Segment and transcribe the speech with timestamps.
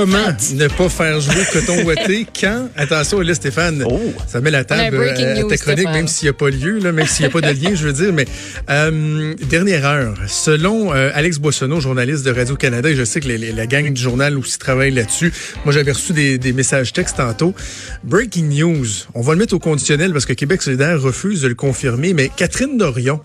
[0.00, 4.00] Comment ne pas faire jouer coton ouaté quand, attention là Stéphane, Oh.
[4.26, 5.92] ça met la table breaking euh, à news, ta chronique Stéphane.
[5.94, 7.86] même s'il n'y a pas lieu, là, même s'il n'y a pas de lien, je
[7.86, 8.24] veux dire, mais
[8.70, 13.38] euh, dernière heure, selon euh, Alex Boissonneau, journaliste de Radio-Canada, et je sais que les-
[13.38, 15.32] les- la gang du journal aussi travaille là-dessus,
[15.64, 17.54] moi j'avais reçu des, des messages textes tantôt,
[18.04, 21.54] breaking news, on va le mettre au conditionnel parce que Québec solidaire refuse de le
[21.54, 23.20] confirmer, mais Catherine Dorion,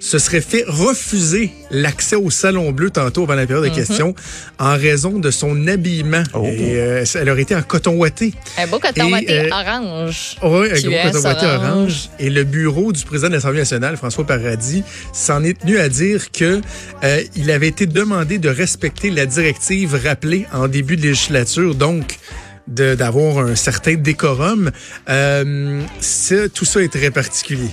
[0.00, 3.70] se serait fait refuser l'accès au Salon Bleu tantôt avant la période Mhm.
[3.70, 4.14] de questions
[4.58, 6.22] en raison de son habillement.
[6.34, 6.44] Oh.
[6.44, 8.32] Et, euh, elle aurait été en coton ouaté.
[8.58, 10.36] Un beau coton ouaté euh, orange.
[10.42, 11.66] Oui, un gros coton ouaté orange.
[11.68, 12.10] orange.
[12.18, 16.30] Et le bureau du président de l'Assemblée nationale, François Paradis, s'en est tenu à dire
[16.30, 16.60] que
[17.04, 22.16] euh, il avait été demandé de respecter la directive rappelée en début de législature, donc
[22.68, 24.70] de- d'avoir un certain décorum.
[25.08, 27.70] Euh, ça, tout ça est très particulier.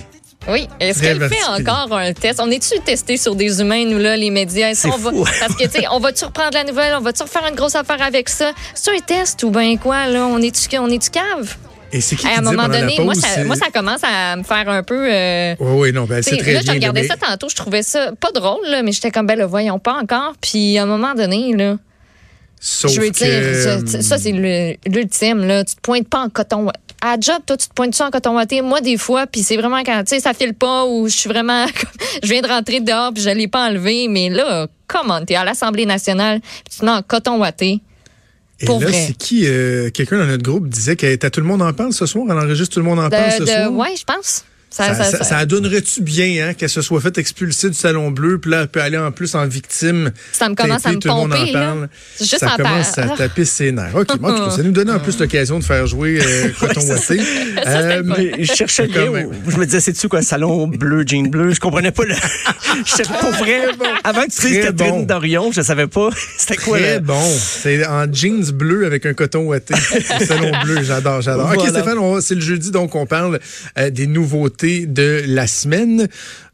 [0.48, 0.68] Oui.
[0.80, 2.40] Est-ce qu'elle fait encore un test?
[2.40, 4.70] On est-tu testé sur des humains, nous, là, les médias?
[4.70, 5.10] Est-ce C'est qu'on va-.
[5.40, 6.94] Parce que, tu sais, on va-tu reprendre la nouvelle?
[6.96, 8.52] On va-tu refaire une grosse affaire avec ça?
[8.74, 10.24] C'est un test ou bien quoi, là?
[10.26, 11.56] On est-tu on est cave?
[11.92, 14.34] Et c'est qui qui à un moment donné, moi ça, c'est- moi, ça commence à
[14.36, 15.08] me faire un peu.
[15.08, 17.82] euh, Oui, oui, non, ben, sais, très là, je regardais mais- ça tantôt, je trouvais
[17.82, 20.34] ça pas drôle, là, mais j'étais comme, ben, le voyons pas encore.
[20.40, 21.76] Puis, à un moment donné, là,
[22.60, 23.12] Sauf je veux que,
[23.82, 25.62] dire, ça, ça, c'est le- l'ultime, là.
[25.64, 26.66] Tu te pointes pas en coton.
[27.02, 28.62] À job, toi, tu te pointes-tu en coton ouaté?
[28.62, 31.28] Moi, des fois, puis c'est vraiment quand, tu sais, ça file pas ou je suis
[31.28, 31.66] vraiment,
[32.22, 34.08] je viens de rentrer dehors puis je l'ai pas enlevé.
[34.08, 37.80] Mais là, comment, t'es à l'Assemblée nationale puis tu mets en coton ouaté.
[38.60, 39.04] Et Pour là, vrai.
[39.08, 41.92] c'est qui, euh, quelqu'un dans notre groupe disait que t'as tout le monde en parle
[41.92, 43.72] ce soir, elle enregistre tout le monde en parle ce De, soir?
[43.72, 44.44] ouais, je pense.
[44.68, 47.74] Ça, Ça, ça- ça, ça- ça donnerait-tu bien hein, qu'elle se soit faite expulser du
[47.76, 50.10] Salon Bleu, puis là, elle peut aller en plus en victime?
[50.32, 51.60] Ça me commence à me tout le monde en pomper, là.
[51.60, 51.88] parle.
[52.18, 53.94] Juste ça en commence à taper ses nerfs.
[53.94, 56.82] OK, bon, en cas, ça nous donnait en plus l'occasion de faire jouer euh, Coton
[56.82, 57.20] Watté.
[57.66, 61.54] Euh, Mais je cherchais où- Je me disais, c'est-tu quoi, salon bleu, jean bleu?
[61.54, 62.14] Je comprenais pas le.
[62.84, 63.62] je savais pas pour vrai.
[64.04, 65.02] Avant que tu dises Catherine bon.
[65.04, 66.10] Dorion, je savais pas.
[66.36, 67.00] C'était quoi, Très là?
[67.00, 67.22] bon.
[67.38, 69.74] C'est en jeans bleu avec un coton ouaté.
[70.20, 71.46] Le salon bleu, j'adore, j'adore.
[71.48, 71.70] OK, Voilà.
[71.70, 73.38] Stéphane, c'est le jeudi, donc on parle
[73.78, 76.08] euh, des nouveautés de la semaine.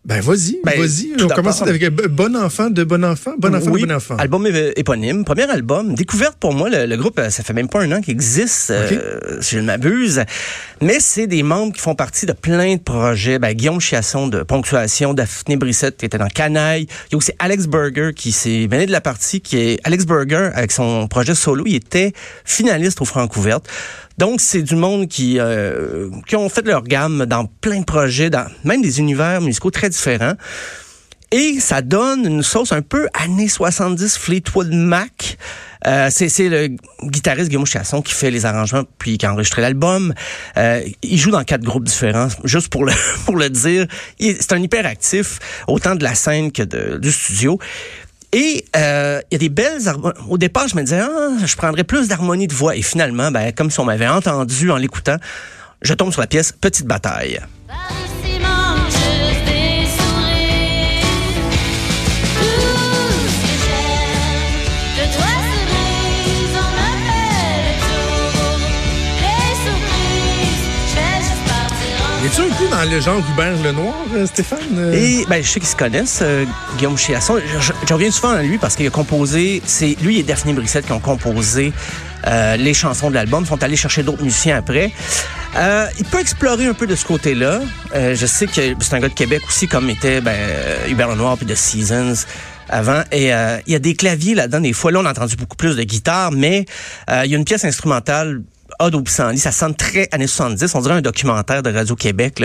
[0.05, 1.13] Ben, vas-y, Ben, vas-y.
[1.23, 3.35] On commence avec euh, Bon enfant de Bon enfant.
[3.39, 4.17] Bon enfant oui, de Bon enfant.
[4.17, 6.69] album éponyme, premier album, découverte pour moi.
[6.69, 9.61] Le, le groupe, euh, ça fait même pas un an qu'il existe, euh, si je
[9.61, 10.25] ne m'abuse.
[10.81, 13.39] Mais c'est des membres qui font partie de plein de projets.
[13.39, 16.89] Ben, Guillaume Chiasson de Ponctuation, Daphné Brissette qui était dans Canaille.
[17.11, 20.05] Il y a aussi Alex Berger qui s'est mené de la partie, qui est Alex
[20.05, 21.63] Berger avec son projet solo.
[21.65, 22.13] Il était
[22.45, 23.69] finaliste au Francouverte.
[24.19, 28.31] Donc, c'est du monde qui, euh, qui ont fait leur gamme dans plein de projets,
[28.31, 30.35] dans même des univers musicaux très différents.
[31.33, 35.39] Et ça donne une sauce un peu années 70 Fleetwood Mac.
[35.87, 40.13] Euh, c'est, le guitariste Guillaume Chasson qui fait les arrangements puis qui a enregistré l'album.
[40.59, 42.93] Euh, il joue dans quatre groupes différents, juste pour le
[43.25, 43.87] pour le dire.
[44.21, 47.59] C'est un hyperactif, autant de la scène que de, du studio.
[48.33, 50.15] Et euh, il y a des belles harmonies.
[50.29, 52.75] Au départ, je me disais, ah, je prendrais plus d'harmonie de voix.
[52.77, 55.17] Et finalement, ben, comme si on m'avait entendu en l'écoutant,
[55.83, 57.41] je tombe sur la pièce Petite bataille.
[72.33, 74.59] Es-tu un peu dans le genre Hubert Lenoir, euh, Stéphane?
[74.79, 76.47] Euh, Et ben, je sais qu'ils se connaissent, euh,
[76.79, 77.39] Guillaume Chiasson.
[77.61, 80.87] Je, je- reviens souvent à lui parce qu'il a composé, c'est lui et Daphné Brissette
[80.87, 81.75] qui ont composé
[82.27, 83.45] euh, les chansons de l'album.
[83.45, 84.93] Sont allés chercher d'autres musiciens après.
[85.57, 87.61] Euh, il peut explorer un peu de ce côté-là.
[87.95, 90.35] Je sais que c'est un gars de Québec aussi, comme était ben,
[90.89, 92.25] Hubert Lenoir puis The Seasons
[92.71, 93.03] avant.
[93.13, 94.61] Et euh, il y a des claviers là-dedans.
[94.61, 96.65] Des fois, là, on a entendu beaucoup plus de guitare, mais
[97.11, 98.41] euh, il y a une pièce instrumentale
[98.83, 100.75] Odd au pissenlit, ça sonne très années 70.
[100.75, 102.43] On dirait un documentaire de Radio-Québec.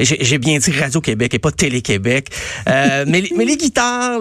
[0.00, 2.28] J'ai bien dit Radio-Québec et pas Télé-Québec.
[2.68, 4.18] Euh, mais, les- mais les guitares,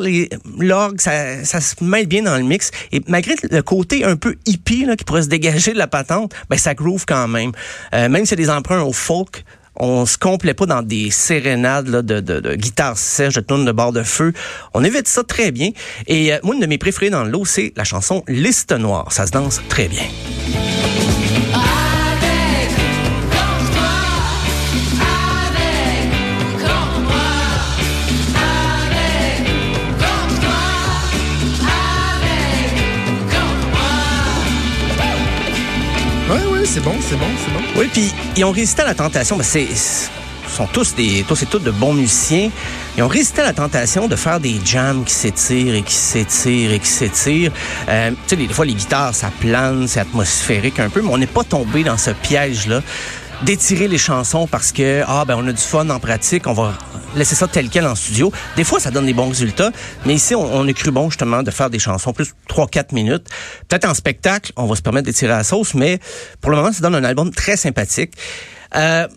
[0.59, 2.71] l'orgue, ça, ça se mêle bien dans le mix.
[2.91, 6.33] Et malgré le côté un peu hippie là, qui pourrait se dégager de la patente,
[6.49, 7.51] ben ça groove quand même.
[7.93, 9.43] Euh, même si c'est des emprunts au folk,
[9.75, 13.65] on se complaît pas dans des sérénades là, de, de, de guitare sèche, de tonnes
[13.65, 14.33] de bord de feu.
[14.73, 15.69] On évite ça très bien.
[16.07, 19.11] Et euh, moi, une de mes préférées dans le lot, c'est la chanson Liste Noire.
[19.11, 20.03] Ça se danse très bien.
[36.73, 37.79] C'est bon, c'est bon, c'est bon.
[37.79, 39.37] Oui, puis ils ont résisté à la tentation.
[39.37, 39.67] Ben, c'est,
[40.49, 42.49] sont tous des, tous et toutes de bons musiciens.
[42.97, 46.71] Ils ont résisté à la tentation de faire des jams qui s'étirent et qui s'étirent
[46.71, 47.51] et qui s'étirent.
[47.89, 51.17] Euh, tu sais, des fois, les guitares, ça plane, c'est atmosphérique un peu, mais on
[51.19, 52.81] n'est pas tombé dans ce piège-là
[53.45, 56.73] d'étirer les chansons parce que, ah, ben, on a du fun en pratique, on va
[57.15, 58.31] laisser ça tel quel en studio.
[58.55, 59.71] Des fois, ça donne des bons résultats,
[60.05, 63.27] mais ici, on, on a cru bon justement de faire des chansons plus 3-4 minutes.
[63.67, 65.99] Peut-être en spectacle, on va se permettre d'étirer la sauce, mais
[66.41, 68.13] pour le moment, ça donne un album très sympathique.
[68.75, 69.07] Euh,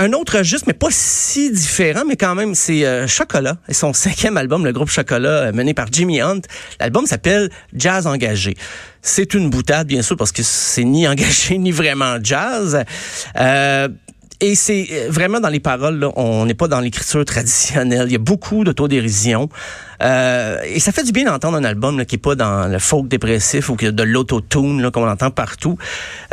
[0.00, 3.92] un autre registre, mais pas si différent, mais quand même, c'est euh, Chocolat et son
[3.92, 6.40] cinquième album, le groupe Chocolat, euh, mené par Jimmy Hunt.
[6.80, 8.56] L'album s'appelle Jazz engagé.
[9.02, 12.82] C'est une boutade, bien sûr, parce que c'est ni engagé ni vraiment jazz.
[13.36, 13.88] Euh,
[14.40, 18.06] et c'est euh, vraiment dans les paroles, là, on n'est pas dans l'écriture traditionnelle.
[18.06, 19.48] Il y a beaucoup d'autodérision.
[20.02, 22.78] Euh, et ça fait du bien d'entendre un album là, qui est pas dans le
[22.78, 25.76] folk dépressif ou que de l'autotune qu'on entend partout.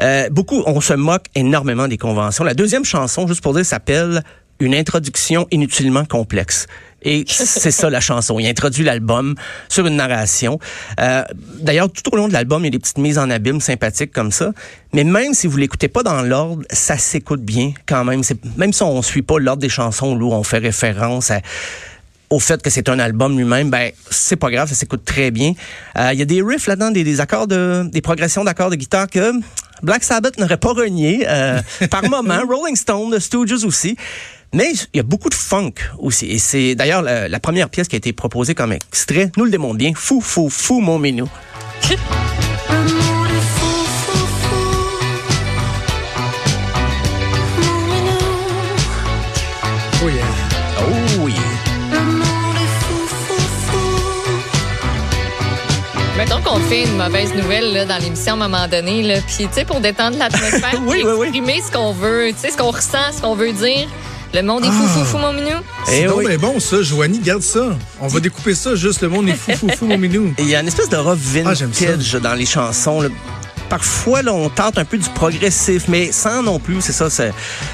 [0.01, 2.44] Euh, beaucoup, on se moque énormément des conventions.
[2.44, 4.24] La deuxième chanson, juste pour dire, s'appelle
[4.59, 6.68] Une introduction inutilement complexe.
[7.04, 8.39] Et c'est ça la chanson.
[8.39, 9.36] Il introduit l'album
[9.69, 10.59] sur une narration.
[11.00, 11.24] Euh,
[11.59, 14.12] D'ailleurs, tout au long de l'album, il y a des petites mises en abîme sympathiques
[14.12, 14.51] comme ça.
[14.94, 18.21] Mais même si vous l'écoutez pas dans l'ordre, ça s'écoute bien quand même.
[18.57, 21.42] Même si on suit pas l'ordre des chansons où on fait référence à
[22.30, 25.53] au fait que c'est un album lui-même, ben c'est pas grave, ça s'écoute très bien.
[25.98, 28.75] Euh, Il y a des riffs là-dedans, des, des accords de, des progressions d'accords de
[28.75, 29.31] guitare que
[29.81, 32.39] Black Sabbath n'aurait pas renié euh, par moment.
[32.45, 33.95] Rolling Stone, The Stooges aussi.
[34.53, 36.25] Mais il y a beaucoup de funk aussi.
[36.27, 39.51] Et c'est d'ailleurs la, la première pièce qui a été proposée comme extrait, nous le
[39.51, 39.91] démontre bien.
[39.95, 41.27] Fou, fou, fou, mon minou.
[50.03, 50.25] Oh yeah.
[50.79, 51.33] Oh oui.
[56.17, 59.47] Mettons qu'on fait une mauvaise nouvelle là, dans l'émission à un moment donné, là, puis
[59.47, 61.27] tu sais, pour détendre l'atmosphère, Oui, puis oui, oui.
[61.27, 63.88] exprimer ce qu'on veut, tu sais, ce qu'on ressent, ce qu'on veut dire.
[64.33, 65.57] Le monde est fou, fou, fou, mon minou.
[65.85, 66.27] C'est Eh oui.
[66.27, 66.81] bien bon, ça.
[66.81, 67.77] Joanie, garde ça.
[68.00, 70.33] On va découper ça, juste le monde est fou, fou, fou, mon minou.
[70.39, 71.65] Il y a une espèce de rock Ah, ça.
[71.65, 73.01] vintage dans les chansons.
[73.01, 73.09] là.
[73.69, 77.24] Parfois, là, on tente un peu du progressif, mais sans non plus, c'est ça, se,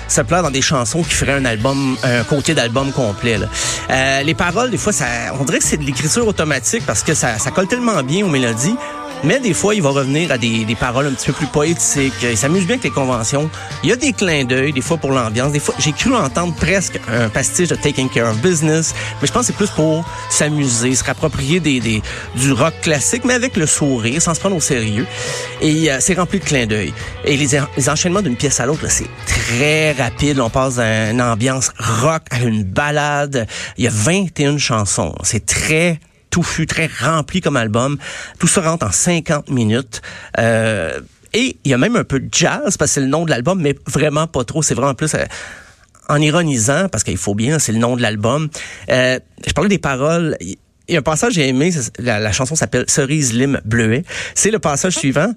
[0.07, 3.37] se plaire dans des chansons qui feraient un album, un côté d'album complet.
[3.37, 3.45] là.
[3.91, 5.05] Euh, les paroles, des fois, ça,
[5.39, 8.29] on dirait que c'est de l'écriture automatique parce que ça, ça colle tellement bien aux
[8.29, 8.75] mélodies.
[9.23, 12.13] Mais des fois, il va revenir à des, des paroles un petit peu plus poétiques.
[12.23, 13.49] Il s'amuse bien avec les conventions.
[13.81, 15.53] Il y a des clins d'œil, des fois pour l'ambiance.
[15.53, 18.93] Des fois, j'ai cru entendre presque un pastiche de Taking Care of Business.
[19.21, 22.01] Mais je pense que c'est plus pour s'amuser, se rapproprier des, des,
[22.35, 25.07] du rock classique, mais avec le sourire, sans se prendre au sérieux.
[25.61, 26.93] Et euh, c'est rempli de clins d'œil.
[27.23, 30.39] Et les, les enchaînements d'une pièce à l'autre, c'est très rapide.
[30.41, 33.47] On passe d'une ambiance rock à une balade.
[33.77, 35.15] Il y a 21 chansons.
[35.23, 35.99] C'est très
[36.33, 37.97] touffu, très rempli comme album.
[38.39, 40.01] Tout ça rentre en 50 minutes.
[40.39, 40.99] Euh,
[41.31, 43.29] et il y a même un peu de jazz, parce que c'est le nom de
[43.29, 44.63] l'album, mais vraiment pas trop.
[44.63, 45.13] C'est vraiment plus...
[45.13, 45.25] euh,
[46.09, 48.49] en ironisant, parce qu'il faut bien, c'est le nom de l'album.
[48.89, 50.35] Euh, je parlais des paroles.
[50.41, 50.57] Il
[50.89, 54.03] y a un passage que j'ai aimé, la chanson s'appelle Cerise lime bleuet.
[54.35, 55.33] C'est le passage suivant.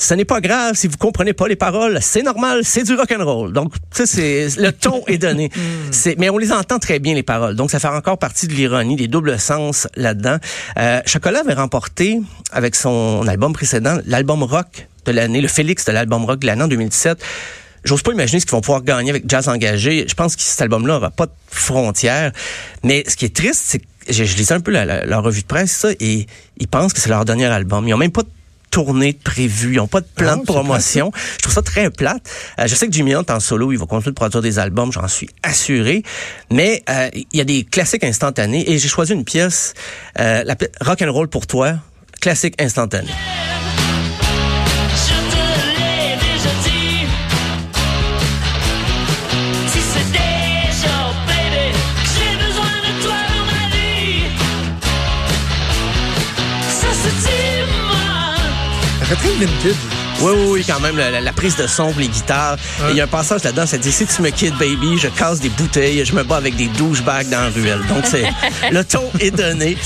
[0.00, 3.12] Ce n'est pas grave si vous comprenez pas les paroles, c'est normal, c'est du rock
[3.18, 3.52] and roll.
[3.52, 5.50] Donc, ça c'est le ton est donné.
[5.90, 7.56] C'est mais on les entend très bien les paroles.
[7.56, 10.36] Donc ça fait encore partie de l'ironie, des doubles sens là-dedans.
[10.78, 12.20] Euh, Chocolat avait remporté
[12.52, 16.62] avec son album précédent l'album rock de l'année, le Félix de l'album rock de l'année
[16.62, 17.18] en 2017.
[17.84, 20.04] J'ose pas imaginer ce qu'ils vont pouvoir gagner avec Jazz Engagé.
[20.08, 22.32] Je pense que cet album-là aura pas de frontières.
[22.84, 25.22] Mais ce qui est triste, c'est que je, je lisais un peu la, la- leur
[25.22, 26.26] revue de presse, ça, et
[26.58, 27.86] ils pensent que c'est leur dernier album.
[27.88, 28.28] Ils ont même pas de
[28.84, 31.10] tournée de prévu, ils n'ont pas de plan Ah, de promotion.
[31.38, 32.30] Je trouve ça très plate.
[32.60, 34.92] Euh, je sais que Jimmy Hunt en solo, il va continuer de produire des albums,
[34.92, 36.04] j'en suis assuré.
[36.52, 39.74] Mais euh, il y a des classiques instantanés et j'ai choisi une pièce,
[40.20, 41.74] euh, la Rock and Roll pour toi,
[42.20, 43.10] classique instantané.
[59.38, 59.76] Vintage.
[60.20, 62.56] Oui, oui, oui, quand même, la, prise de son pour les guitares.
[62.90, 65.38] Il y a un passage là-dedans, ça dit, si tu me quittes, baby, je casse
[65.40, 67.80] des bouteilles, je me bats avec des douchebags dans la ruelle.
[67.88, 68.24] Donc, c'est,
[68.72, 69.76] le ton est donné.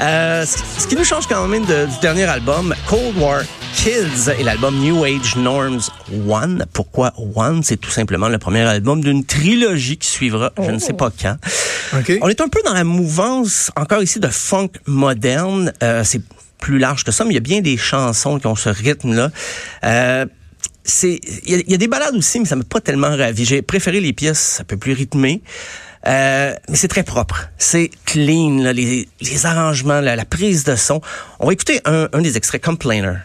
[0.00, 3.40] Euh, ce, ce qui nous change quand même de- du dernier album, Cold War
[3.74, 5.80] Kids et l'album New Age Norms
[6.28, 6.66] One.
[6.72, 7.62] Pourquoi One?
[7.62, 11.36] C'est tout simplement le premier album d'une trilogie qui suivra, je ne sais pas quand.
[12.20, 15.72] On est un peu dans la mouvance, encore ici, de funk moderne.
[15.82, 16.20] Euh, c'est
[16.60, 19.30] plus large que ça, mais il y a bien des chansons qui ont ce rythme-là.
[19.84, 20.26] Euh,
[20.84, 23.44] c'est, il y, a- des balades aussi, mais ça m'a pas tellement ravi.
[23.44, 25.42] J'ai préféré les pièces un peu plus rythmées.
[26.06, 27.48] Euh, mais c'est très propre.
[27.58, 29.06] C'est clean, là, les,
[29.44, 31.00] arrangements, la, prise de son.
[31.38, 33.16] On va écouter un, des extraits, Complainer.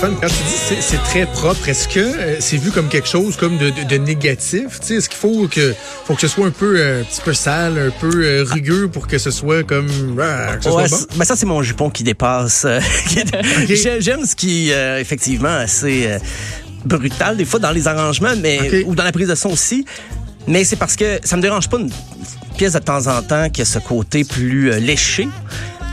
[0.00, 3.06] Stéphane, quand tu dis c'est c'est très propre, est-ce que euh, c'est vu comme quelque
[3.06, 4.80] chose comme de, de- de négatif?
[4.80, 5.74] Tu sais, Est-ce qu'il faut que,
[6.06, 8.88] faut que ce soit un peu, euh, un petit peu sale, un peu euh, rugueux
[8.88, 9.88] pour que ce soit comme,
[10.18, 11.04] ah, que ce Ouais, soit bon?
[11.10, 12.66] c'est- ben ça, c'est mon jupon qui dépasse.
[13.98, 16.08] J'aime ce qui, effectivement, assez
[16.86, 19.84] brutal, des fois, dans les arrangements, mais ou dans la prise de son aussi.
[20.46, 21.90] Mais c'est parce que ça me dérange pas une
[22.56, 25.28] pièce de temps en temps qui a ce côté plus léché.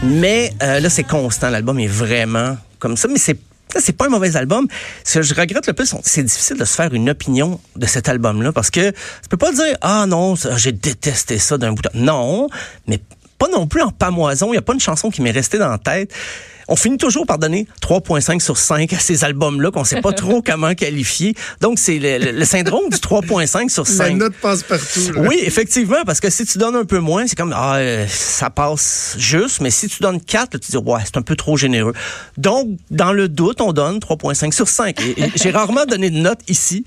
[0.02, 1.50] Mais là, c'est constant.
[1.50, 3.10] L'album est vraiment comme ça.
[3.10, 3.38] Mais c'est
[3.74, 4.68] ça, c'est pas un mauvais album.
[5.04, 8.08] Ce que je regrette le plus, c'est difficile de se faire une opinion de cet
[8.10, 11.86] album-là parce que tu peux pas dire ah non, j'ai détesté ça d'un bout.
[11.88, 12.48] à- Non,
[12.88, 13.00] mais
[13.38, 14.52] pas non plus en pamoison.
[14.52, 16.12] Il y a pas une chanson qui m'est restée dans la tête.
[16.68, 20.42] On finit toujours par donner 3.5 sur 5 à ces albums-là qu'on sait pas trop
[20.42, 21.34] comment qualifier.
[21.62, 24.18] Donc c'est le, le- le syndrome du 3.5 sur La 5.
[24.18, 25.12] note passe partout.
[25.14, 25.22] là.
[25.22, 28.50] Oui, effectivement, parce que si tu donnes un peu moins, c'est comme ah euh, ça
[28.50, 31.58] passe juste, mais si tu donnes 4, là, tu dis ouais, c'est un peu trop
[31.58, 31.94] généreux.
[32.38, 35.00] Donc dans le doute, on donne 3.5 sur 5.
[35.02, 36.84] Et- et J'ai rarement donné de note ici,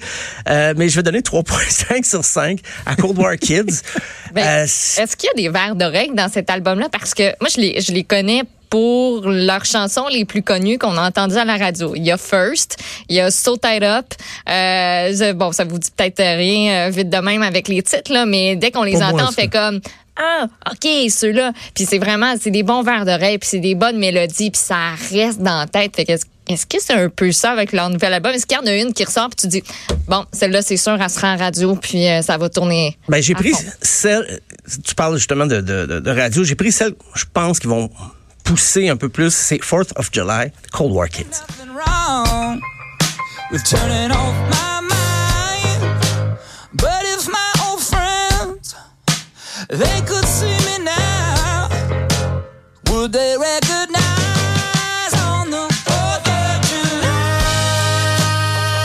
[0.48, 3.80] euh, mais je vais donner 3.5 sur 5 à Cold War Kids.
[4.34, 6.88] Ben, Euh, Est-ce qu'il y a des vers d'oreille dans cet album-là?
[6.92, 10.96] Parce que moi, je les, je les connais pour leurs chansons les plus connues qu'on
[10.96, 11.94] a entendues à la radio.
[11.96, 14.06] Il y a First, il y a So Tied Up.
[14.48, 18.12] Euh, je- bon, ça vous dit peut-être rien euh, vite de même avec les titres,
[18.12, 19.80] là, mais dès qu'on les entend, on fait comme
[20.16, 21.52] ah, ok, ceux-là.
[21.74, 24.90] Puis c'est vraiment, c'est des bons vers d'oreille, puis c'est des bonnes mélodies, puis ça
[25.10, 25.96] reste dans la tête.
[25.96, 28.32] Fait que est-ce que c'est un peu ça avec leur nouvel album?
[28.32, 29.62] Est-ce qu'il y en a une qui ressort, puis tu dis,
[30.08, 32.98] bon, celle-là, c'est sûr, elle sera en radio, puis euh, ça va tourner.
[33.08, 33.58] Ben, j'ai pris fond.
[33.82, 34.40] celle,
[34.84, 37.88] tu parles justement de, de, de, de radio, j'ai pris celle, je pense, qui vont
[38.44, 41.42] pousser un peu plus, c'est 4th of July, Cold War Kids.
[41.48, 42.60] nothing wrong
[43.50, 46.38] with turning off my mind.
[46.74, 48.74] But if my old friends
[49.68, 51.68] they could see me now,
[52.90, 57.06] would they recognize on the 4th of July?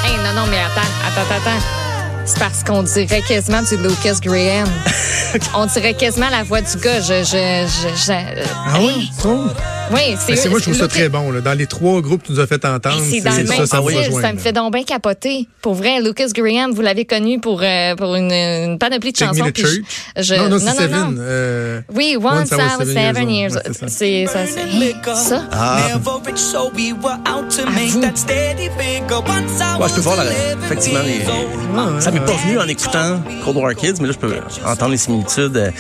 [0.04, 1.85] Hey, non, non, mais attends, attends, attends.
[2.25, 4.67] C'est parce qu'on dirait quasiment du Lucas Graham.
[5.55, 7.00] On dirait quasiment la voix du gars.
[7.00, 9.12] Je, je, je, je- Ah oui?
[9.25, 9.46] Oh.
[9.94, 11.32] Oui, c'est moi, je trouve ça très bon.
[11.32, 11.42] Là.
[11.42, 13.80] Dans les trois groupes que tu nous as fait entendre, C'est ça, ça me style,
[13.80, 14.22] rejoint.
[14.22, 14.42] ça me là.
[14.42, 15.48] fait donc bien capoter.
[15.62, 19.32] Pour vrai, Lucas Graham, vous l'avez connu pour, euh, pour une, une panoplie de Take
[19.34, 19.51] Me chansons.
[19.56, 19.72] Church.
[20.18, 20.92] je- je- non, non, c'est non, Seven.
[20.92, 21.15] non.
[21.20, 23.54] euh, Oui, Once, I was seven years.
[23.56, 23.62] old.
[23.68, 23.88] Ouais, c'est ça.
[23.88, 25.44] C'est ça, c'est ça.
[25.51, 25.80] Ah.
[25.94, 28.01] Never rich, so we were out to make vous.
[28.01, 29.24] that steady figure.
[29.27, 30.27] Once I Ouais, je peux voir, 11
[30.65, 32.01] effectivement, les, years old.
[32.01, 34.34] ça m'est pas venu en écoutant Cold War Kids, mais là, je peux
[34.65, 35.56] entendre les similitudes.
[35.58, 35.72] euh,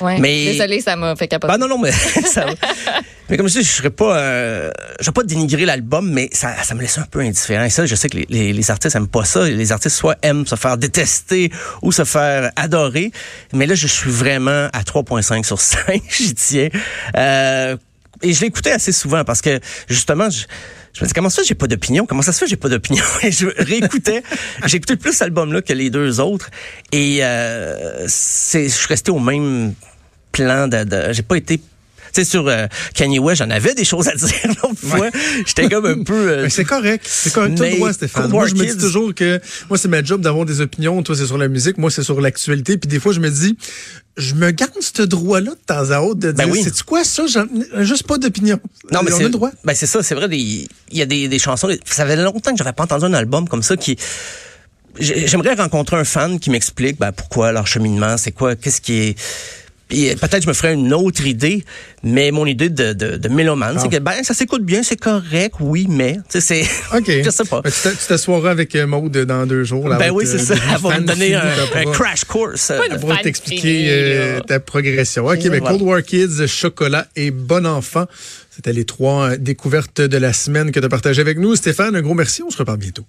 [0.00, 0.18] Ouais.
[0.18, 1.52] Mais- Désolée, ça m'a fait capoter.
[1.52, 1.92] Ben non, non, mais
[2.24, 2.52] ça va.
[3.30, 4.70] Mais comme je dis, je serais pas, euh,
[5.14, 7.64] pas dénigrer l'album, mais ça, ça me laisse un peu indifférent.
[7.64, 9.48] Et ça, je sais que les, artistes aiment pas ça.
[9.48, 11.50] Les artistes soit aiment se faire détester
[11.82, 13.12] ou se faire adorer.
[13.52, 16.02] Mais là, je suis vraiment à 3.5 sur 5.
[16.10, 16.68] J'y tiens.
[17.16, 17.76] Euh,
[18.22, 20.44] et je l'écoutais assez souvent parce que justement, je,
[21.00, 23.04] me dis comment ça j'ai pas d'opinion, comment ça se fait j'ai pas d'opinion?
[23.22, 24.22] Et je réécoutais,
[24.72, 26.50] écouté plus cet album-là que les deux autres.
[26.92, 29.74] Et euh, je suis resté au même
[30.32, 31.60] plan de, de j'ai pas été
[32.14, 34.28] sais, sur euh, Kanye West, j'en avais des choses à dire
[34.62, 35.08] l'autre fois.
[35.46, 36.14] J'étais comme un peu...
[36.30, 37.06] euh, c'est correct.
[37.08, 37.58] C'est correct.
[37.60, 38.30] Mais droit, Stéphane.
[38.30, 41.02] Moi, je me dis toujours que moi, c'est ma job d'avoir des opinions.
[41.02, 41.78] Toi, c'est sur la musique.
[41.78, 42.76] Moi, c'est sur l'actualité.
[42.78, 43.56] Puis des fois, je me dis,
[44.16, 46.60] je me garde ce droit-là de temps à autre de Ben dire, oui.
[46.64, 47.24] c'est quoi ça?
[47.26, 47.46] J'en-
[47.82, 48.58] Juste pas d'opinion.
[48.92, 49.50] Non, mais on a c'est le droit.
[49.64, 50.28] Ben c'est ça, c'est vrai.
[50.30, 51.68] Il y a des, des chansons.
[51.84, 53.96] Ça fait longtemps que j'avais pas entendu un album comme ça qui.
[54.98, 58.92] j'ai- J'aimerais rencontrer un fan qui m'explique ben, pourquoi leur cheminement, c'est quoi, qu'est-ce qui
[58.94, 59.18] est.
[59.94, 61.64] Euh, Peut-être je me ferais une autre idée,
[62.02, 63.96] mais mon idée de, de, de mélomane, c'est Ah.
[63.96, 66.62] que ben ça s'écoute bien, c'est correct, oui, mais tu sais c'est.
[66.96, 67.10] OK.
[67.24, 67.60] je sais pas.
[67.62, 69.88] Ben, tu t'a- tu t'assoiras avec euh, Maude dans deux jours.
[69.88, 70.54] là, Ben avec, oui, euh, c'est ça.
[70.54, 72.70] une Elle va me donner un, crash course.
[72.70, 75.26] euh, Elle pourra t'expliquer euh, ta progression.
[75.26, 75.68] OK, ben Voilà.
[75.70, 78.06] Cold War Kids, Chocolat et Bon Enfant.
[78.54, 81.56] C'était les trois euh, découvertes de la semaine que tu as partagées avec nous.
[81.56, 82.42] Stéphane, un gros merci.
[82.42, 83.04] On se reparle bientôt.